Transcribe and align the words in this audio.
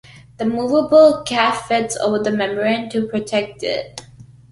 A 0.39 0.45
movable 0.45 1.21
cap 1.27 1.67
fits 1.67 1.95
over 1.97 2.17
the 2.17 2.31
membrane 2.31 2.89
to 2.89 3.05
protect 3.05 3.61
it. 3.61 4.01